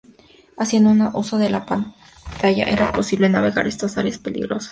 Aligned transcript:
Haciendo 0.57 1.11
uso 1.13 1.37
de 1.37 1.51
la 1.51 1.63
pantalla, 1.67 2.63
era 2.65 2.91
posible 2.91 3.29
navegar 3.29 3.67
estas 3.67 3.99
áreas 3.99 4.17
peligrosas. 4.17 4.59